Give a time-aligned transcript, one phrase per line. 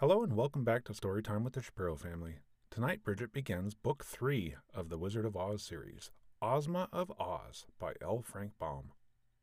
[0.00, 2.34] Hello and welcome back to Storytime with the Shapiro family.
[2.70, 6.10] Tonight, Bridget begins Book 3 of the Wizard of Oz series,
[6.42, 8.20] Ozma of Oz by L.
[8.20, 8.92] Frank Baum.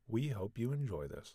[0.08, 1.34] We hope you enjoy this.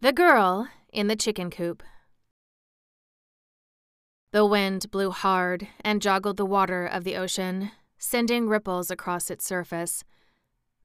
[0.00, 1.82] The Girl in the Chicken Coop.
[4.32, 9.44] The wind blew hard and joggled the water of the ocean, sending ripples across its
[9.44, 10.02] surface.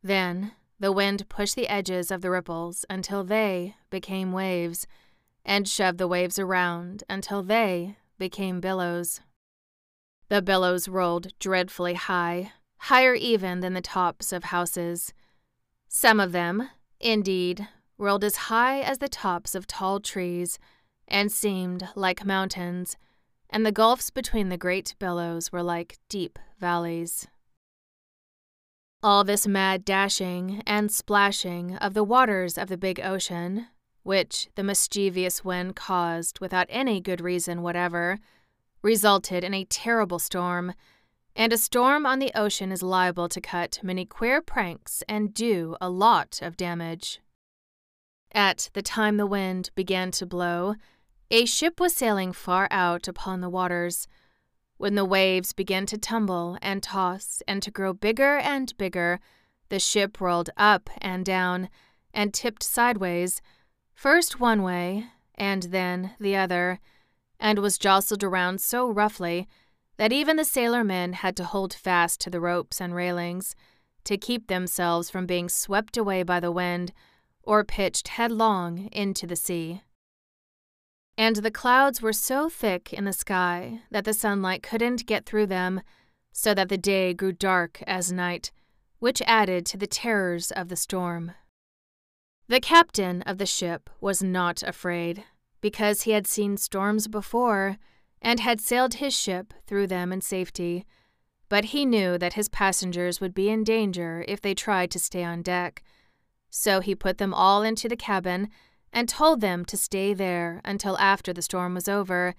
[0.04, 4.88] Then the wind pushed the edges of the ripples until they became waves,
[5.46, 9.22] and shoved the waves around until they became billows.
[10.30, 15.14] The billows rolled dreadfully high, higher even than the tops of houses.
[15.88, 20.58] Some of them, indeed, rolled as high as the tops of tall trees
[21.08, 22.96] and seemed like mountains,
[23.50, 27.28] and the gulfs between the great billows were like deep valleys.
[29.04, 33.68] All this mad dashing and splashing of the waters of the big ocean,
[34.04, 38.18] which the mischievous wind caused without any good reason whatever,
[38.82, 40.74] resulted in a terrible storm,
[41.36, 45.76] and a storm on the ocean is liable to cut many queer pranks and do
[45.80, 47.20] a lot of damage.
[48.34, 50.76] At the time the wind began to blow,
[51.30, 54.08] a ship was sailing far out upon the waters
[54.82, 59.20] when the waves began to tumble and toss and to grow bigger and bigger,
[59.70, 61.70] the ship rolled up and down
[62.16, 63.44] and tipped sideways,
[64.02, 66.80] first one way and then the other,
[67.40, 69.48] and was jostled around so roughly
[69.98, 73.56] that even the sailor men had to hold fast to the ropes and railings
[74.04, 76.92] to keep themselves from being swept away by the wind
[77.44, 79.84] or pitched headlong into the sea.
[81.16, 85.46] And the clouds were so thick in the sky that the sunlight couldn't get through
[85.46, 85.80] them,
[86.32, 88.52] so that the day grew dark as night,
[88.98, 91.34] which added to the terrors of the storm.
[92.48, 95.24] The captain of the ship was not afraid,
[95.62, 97.78] because he had seen storms before
[98.22, 100.86] and had sailed his ship through them in safety.
[101.50, 105.24] But he knew that his passengers would be in danger if they tried to stay
[105.24, 105.84] on deck.
[106.50, 108.50] So he put them all into the cabin
[108.94, 112.36] and told them to stay there until after the storm was over,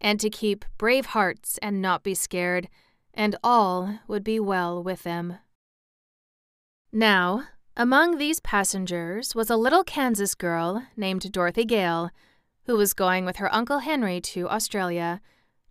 [0.00, 2.68] and to keep brave hearts and not be scared,
[3.12, 5.38] and all would be well with them.
[6.92, 7.44] Now,
[7.76, 12.10] among these passengers was a little Kansas girl named Dorothy Gale,
[12.64, 15.20] who was going with her Uncle Henry to Australia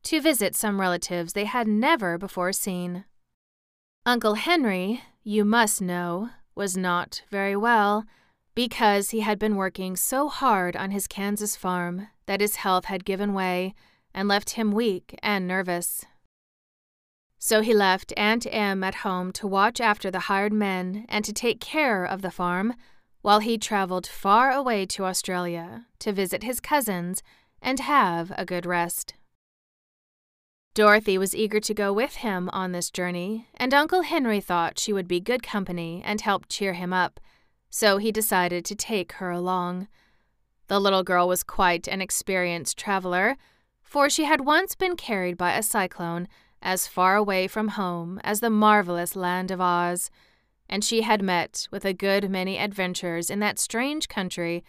[0.03, 3.05] to visit some relatives they had never before seen.
[4.05, 8.05] Uncle Henry, you must know, was not very well
[8.53, 13.03] because he had been working so hard on his Kansas farm that his health had
[13.03, 13.73] given way
[14.13, 16.05] and left him weak and nervous.
[17.47, 21.31] So he left Aunt Em at home to watch after the hired men and to
[21.31, 22.73] take care of the farm
[23.21, 27.21] while he traveled far away to Australia to visit his cousins
[27.61, 29.13] and have a good rest.
[30.73, 34.91] Dorothy was eager to go with him on this journey, and Uncle Henry thought she
[34.91, 37.19] would be good company and help cheer him up
[37.69, 39.87] so he decided to take her along.
[40.65, 43.37] The little girl was quite an experienced traveler,
[43.83, 46.27] for she had once been carried by a cyclone
[46.65, 50.09] as far away from home as the marvelous land of Oz,
[50.67, 54.63] and she had met with a good many adventures in that strange country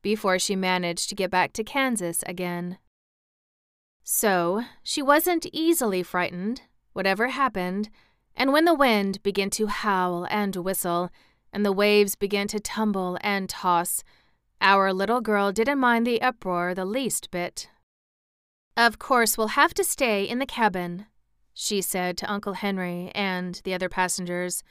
[0.00, 2.78] before she managed to get back to Kansas again.
[4.02, 6.62] So, she wasn't easily frightened,
[6.94, 7.90] whatever happened,
[8.34, 11.10] and when the wind began to howl and whistle,
[11.52, 14.02] and the waves began to tumble and toss,
[14.62, 17.68] our little girl didn't mind the uproar the least bit.
[18.74, 21.04] Of course, we'll have to stay in the cabin,
[21.54, 24.62] she said to Uncle Henry and the other passengers,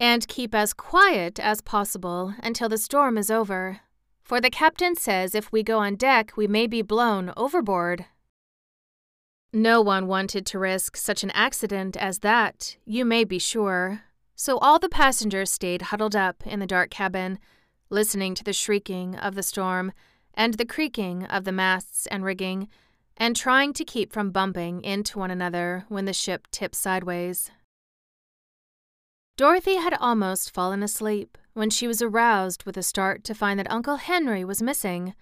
[0.00, 3.80] and keep as quiet as possible until the storm is over,
[4.22, 8.06] for the captain says if we go on deck we may be blown overboard.
[9.52, 14.02] No one wanted to risk such an accident as that, you may be sure,
[14.34, 17.38] so all the passengers stayed huddled up in the dark cabin,
[17.88, 19.92] listening to the shrieking of the storm
[20.34, 22.68] and the creaking of the masts and rigging,
[23.16, 27.50] and trying to keep from bumping into one another when the ship tipped sideways.
[29.36, 33.70] Dorothy had almost fallen asleep when she was aroused with a start to find that
[33.70, 35.14] Uncle Henry was missing.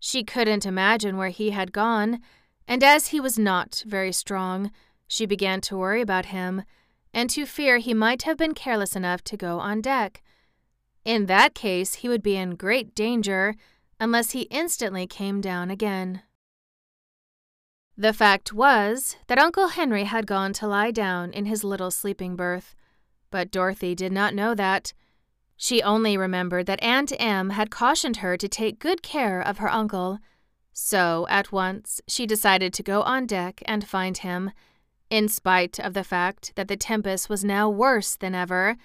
[0.00, 2.20] She couldn't imagine where he had gone,
[2.66, 4.70] and as he was not very strong,
[5.06, 6.64] she began to worry about him
[7.12, 10.22] and to fear he might have been careless enough to go on deck.
[11.04, 13.54] In that case, he would be in great danger
[14.00, 16.22] unless he instantly came down again.
[17.96, 22.34] The fact was that Uncle Henry had gone to lie down in his little sleeping
[22.34, 22.74] berth,
[23.30, 24.92] but Dorothy did not know that.
[25.56, 29.70] She only remembered that Aunt Em had cautioned her to take good care of her
[29.70, 30.18] uncle,
[30.72, 34.50] so at once she decided to go on deck and find him,
[35.08, 38.76] in spite of the fact that the tempest was now worse than ever,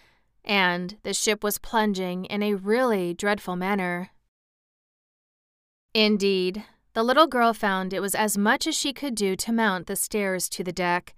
[0.45, 4.11] and the ship was plunging in a really dreadful manner.
[5.95, 9.87] Indeed, the little girl found it was as much as she could do to mount
[9.87, 11.13] the stairs to the deck,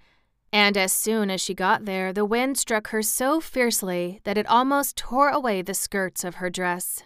[0.53, 4.47] and as soon as she got there, the wind struck her so fiercely that it
[4.47, 7.03] almost tore away the skirts of her dress.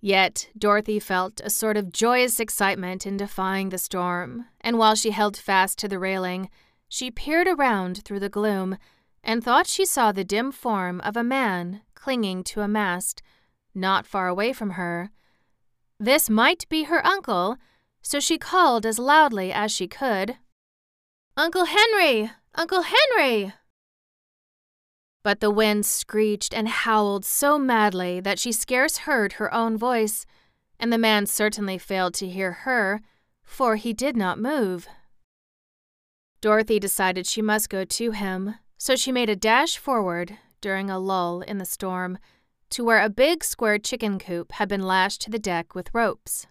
[0.00, 5.12] Yet Dorothy felt a sort of joyous excitement in defying the storm, and while she
[5.12, 6.50] held fast to the railing,
[6.90, 8.76] she peered around through the gloom
[9.22, 13.22] and thought she saw the dim form of a man clinging to a mast
[13.74, 15.10] not far away from her.
[16.04, 17.56] This might be her uncle,
[18.02, 20.36] so she called as loudly as she could,
[21.34, 22.30] Uncle Henry!
[22.54, 23.54] Uncle Henry!
[25.22, 30.26] But the wind screeched and howled so madly that she scarce heard her own voice,
[30.78, 33.00] and the man certainly failed to hear her,
[33.42, 34.86] for he did not move.
[36.42, 40.98] Dorothy decided she must go to him, so she made a dash forward during a
[40.98, 42.18] lull in the storm
[42.70, 46.46] to where a big square chicken coop had been lashed to the deck with ropes.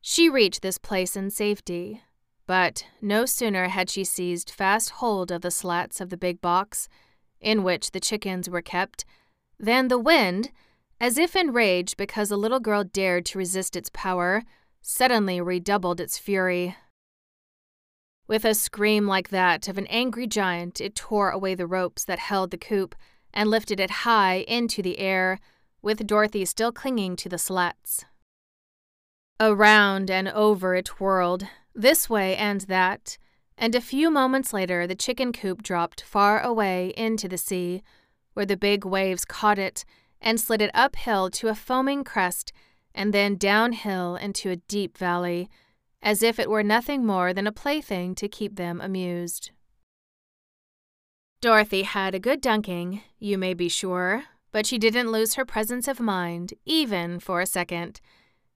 [0.00, 2.02] She reached this place in safety,
[2.46, 6.88] but no sooner had she seized fast hold of the slats of the big box
[7.40, 9.04] in which the chickens were kept
[9.58, 10.52] than the wind,
[11.00, 14.42] as if enraged because the little girl dared to resist its power,
[14.80, 16.76] suddenly redoubled its fury.
[18.28, 22.18] With a scream like that of an angry giant, it tore away the ropes that
[22.18, 22.94] held the coop
[23.32, 25.38] and lifted it high into the air,
[25.82, 28.04] with Dorothy still clinging to the slats.
[29.38, 33.18] Around and over it whirled, this way and that,
[33.58, 37.82] and a few moments later the chicken coop dropped far away into the sea,
[38.34, 39.84] where the big waves caught it
[40.20, 42.52] and slid it uphill to a foaming crest
[42.94, 45.48] and then downhill into a deep valley
[46.02, 49.50] as if it were nothing more than a plaything to keep them amused.
[51.40, 55.86] Dorothy had a good dunking, you may be sure, but she didn't lose her presence
[55.86, 58.00] of mind, even for a second.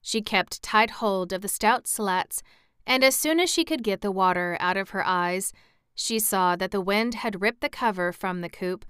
[0.01, 2.41] She kept tight hold of the stout slats,
[2.87, 5.53] and as soon as she could get the water out of her eyes,
[5.93, 8.83] she saw that the wind had ripped the cover from the coop,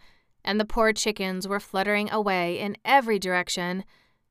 [0.43, 3.83] and the poor chickens were fluttering away in every direction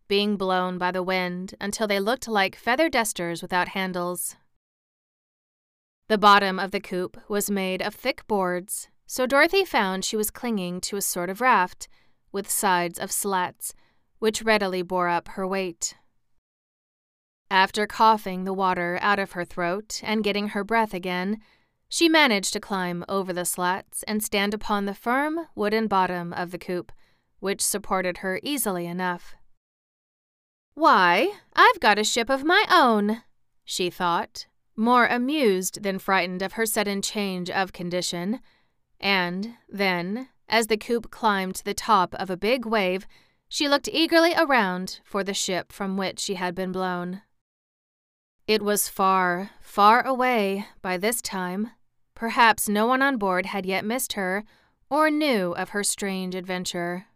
[0.09, 4.37] being blown by the wind until they looked like feather dusters without handles.
[6.09, 10.31] The bottom of the coop was made of thick boards, so Dorothy found she was
[10.31, 11.89] clinging to a sort of raft
[12.31, 13.75] with sides of slats,
[14.21, 15.97] which readily bore up her weight.
[17.51, 21.41] After coughing the water out of her throat and getting her breath again,
[21.89, 26.53] she managed to climb over the slats and stand upon the firm wooden bottom of
[26.53, 26.93] the coop,
[27.41, 29.35] which supported her easily enough.
[30.75, 33.23] Why, I've got a ship of my own,
[33.65, 34.47] she thought,
[34.77, 38.39] more amused than frightened of her sudden change of condition.
[39.01, 43.07] And then, as the coop climbed to the top of a big wave,
[43.49, 47.23] she looked eagerly around for the ship from which she had been blown.
[48.47, 51.71] It was far, far away by this time.
[52.15, 54.45] Perhaps no one on board had yet missed her
[54.91, 57.07] or knew of her strange adventure.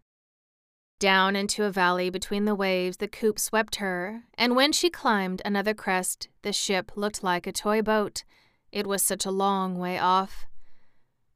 [1.01, 5.43] Down into a valley between the waves, the coop swept her, and when she climbed
[5.45, 8.23] another crest, the ship looked like a toy boat.
[8.71, 10.47] It was such a long way off.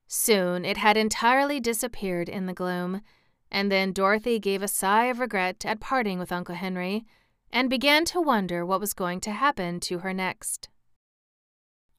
[0.09, 3.03] Soon it had entirely disappeared in the gloom,
[3.51, 7.05] and then Dorothy gave a sigh of regret at parting with Uncle Henry
[7.53, 10.71] and began to wonder what was going to happen to her next.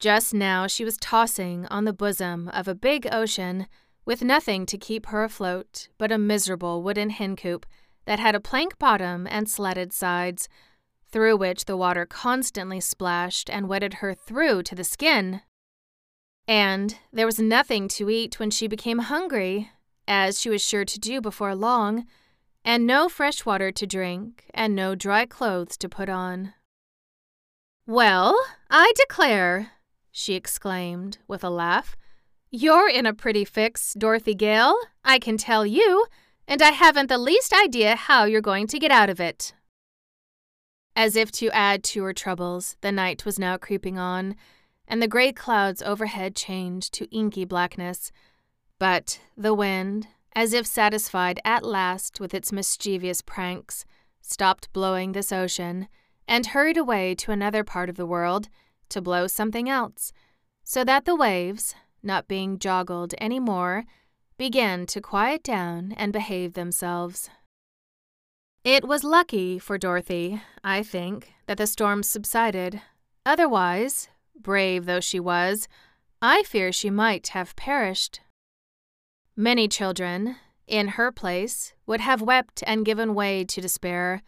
[0.00, 3.66] Just now she was tossing on the bosom of a big ocean
[4.04, 7.64] with nothing to keep her afloat but a miserable wooden hen coop
[8.06, 10.48] that had a plank bottom and slatted sides,
[11.12, 15.42] through which the water constantly splashed and wetted her through to the skin.
[16.50, 19.70] And there was nothing to eat when she became hungry,
[20.08, 22.06] as she was sure to do before long,
[22.64, 26.52] and no fresh water to drink, and no dry clothes to put on.
[27.86, 28.36] Well,
[28.68, 29.70] I declare,
[30.10, 31.94] she exclaimed with a laugh.
[32.50, 36.06] You're in a pretty fix, Dorothy Gale, I can tell you,
[36.48, 39.54] and I haven't the least idea how you're going to get out of it.
[40.96, 44.34] As if to add to her troubles, the night was now creeping on,
[44.90, 48.10] and the gray clouds overhead changed to inky blackness.
[48.80, 53.84] But the wind, as if satisfied at last with its mischievous pranks,
[54.20, 55.88] stopped blowing this ocean
[56.26, 58.48] and hurried away to another part of the world
[58.88, 60.12] to blow something else,
[60.64, 63.84] so that the waves, not being joggled any more,
[64.36, 67.30] began to quiet down and behave themselves.
[68.64, 72.82] It was lucky for Dorothy, I think, that the storm subsided.
[73.24, 74.08] Otherwise,
[74.38, 75.68] brave though she was,
[76.22, 78.20] I fear she might have perished.
[79.36, 84.22] Many children, in her place, would have wept and given way to despair.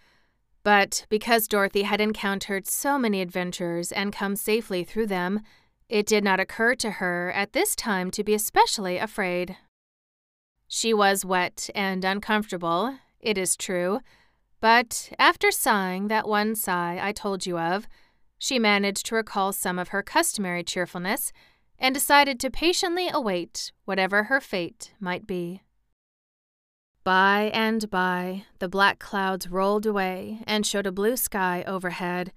[0.63, 5.43] But because Dorothy had encountered so many adventures and come safely through them,
[5.89, 9.57] it did not occur to her at this time to be especially afraid.
[10.67, 14.01] She was wet and uncomfortable, it is true,
[14.61, 17.87] but after sighing that one sigh I told you of,
[18.43, 21.33] she managed to recall some of her customary cheerfulness
[21.79, 25.63] and decided to patiently await whatever her fate might be.
[27.05, 32.33] By and by, the black clouds rolled away and showed a blue sky overhead,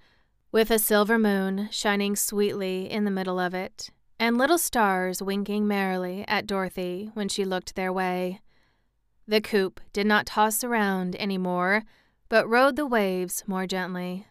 [0.52, 5.68] with a silver moon shining sweetly in the middle of it, and little stars winking
[5.68, 8.42] merrily at Dorothy when she looked their way.
[9.28, 11.82] The coop did not toss around any more,
[12.30, 14.28] but rode the waves more gently,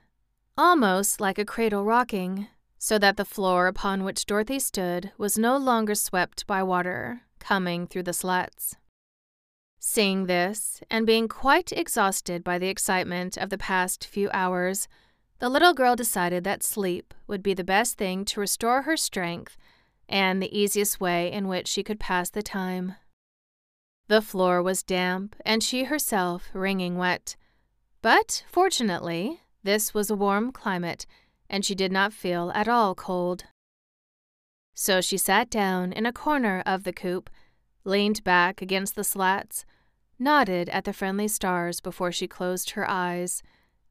[0.56, 5.56] almost like a cradle rocking, so that the floor upon which Dorothy stood was no
[5.56, 8.76] longer swept by water coming through the slats.
[9.78, 14.88] Seeing this, and being quite exhausted by the excitement of the past few hours,
[15.40, 19.58] the little girl decided that sleep would be the best thing to restore her strength
[20.08, 22.94] and the easiest way in which she could pass the time.
[24.08, 27.36] The floor was damp and she herself wringing wet,
[28.00, 31.06] but fortunately, this was a warm climate
[31.50, 33.44] and she did not feel at all cold.
[34.74, 37.30] So she sat down in a corner of the coop,
[37.84, 39.64] leaned back against the slats,
[40.18, 43.42] nodded at the friendly stars before she closed her eyes,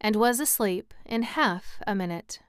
[0.02, 2.40] and was asleep in half a minute.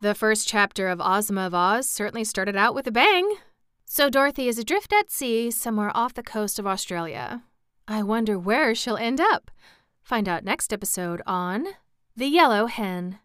[0.00, 3.36] The first chapter of Ozma of Oz certainly started out with a bang.
[3.84, 7.42] So Dorothy is adrift at sea somewhere off the coast of Australia.
[7.86, 9.50] I wonder where she'll end up.
[10.08, 11.66] Find out next episode on
[12.16, 13.18] The Yellow Hen.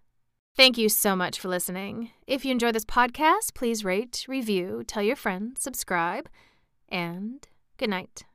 [0.58, 2.10] Thank you so much for listening.
[2.28, 6.28] If you enjoy this podcast, please rate, review, tell your friends, subscribe,
[6.90, 7.48] and
[7.78, 8.26] good night.